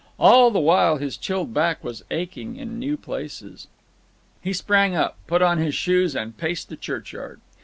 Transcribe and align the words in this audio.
All 0.17 0.49
the 0.49 0.57
while 0.59 0.97
his 0.97 1.15
chilled 1.15 1.53
back 1.53 1.83
was 1.83 2.03
aching 2.09 2.55
in 2.55 2.79
new 2.79 2.97
places. 2.97 3.67
He 4.41 4.51
sprang 4.51 4.95
up, 4.95 5.15
put 5.27 5.43
on 5.43 5.59
his 5.59 5.75
shoes, 5.75 6.15
and 6.15 6.35
paced 6.35 6.69
the 6.69 6.75
churchyard. 6.75 7.39